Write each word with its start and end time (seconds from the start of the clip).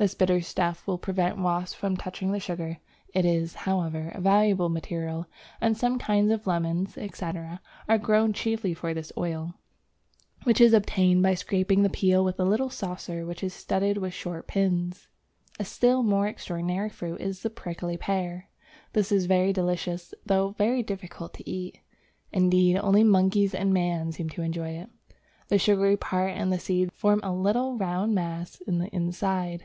This 0.00 0.14
bitter 0.14 0.40
stuff 0.40 0.86
will 0.86 0.96
prevent 0.96 1.36
wasps 1.36 1.74
from 1.74 1.94
touching 1.94 2.32
the 2.32 2.40
sugar. 2.40 2.78
It 3.12 3.26
is, 3.26 3.52
however, 3.54 4.10
a 4.14 4.20
valuable 4.22 4.70
material, 4.70 5.26
and 5.60 5.76
some 5.76 5.98
kinds 5.98 6.30
of 6.32 6.46
lemons, 6.46 6.96
etc., 6.96 7.60
are 7.86 7.98
grown 7.98 8.32
chiefly 8.32 8.72
for 8.72 8.94
this 8.94 9.12
oil, 9.18 9.52
which 10.44 10.58
is 10.58 10.72
obtained 10.72 11.22
by 11.22 11.34
scraping 11.34 11.82
the 11.82 11.90
peel 11.90 12.24
with 12.24 12.40
a 12.40 12.46
little 12.46 12.70
saucer 12.70 13.26
which 13.26 13.44
is 13.44 13.52
studded 13.52 13.98
with 13.98 14.14
short 14.14 14.46
pins. 14.46 15.06
A 15.58 15.66
still 15.66 16.02
more 16.02 16.26
extraordinary 16.26 16.88
fruit 16.88 17.20
is 17.20 17.42
the 17.42 17.50
prickly 17.50 17.98
pear; 17.98 18.48
this 18.94 19.12
is 19.12 19.26
very 19.26 19.52
delicious 19.52 20.14
though 20.24 20.54
very 20.56 20.82
difficult 20.82 21.34
to 21.34 21.46
eat. 21.50 21.78
Indeed, 22.32 22.78
only 22.78 23.04
monkeys 23.04 23.54
and 23.54 23.74
man 23.74 24.12
seem 24.12 24.28
able 24.28 24.36
to 24.36 24.42
enjoy 24.44 24.70
it. 24.70 24.88
The 25.48 25.58
sugary 25.58 25.98
part 25.98 26.30
and 26.34 26.50
the 26.50 26.58
seeds 26.58 26.90
form 26.94 27.20
a 27.22 27.34
little 27.36 27.76
round 27.76 28.14
mass 28.14 28.62
in 28.62 28.78
the 28.78 28.88
inside. 28.96 29.64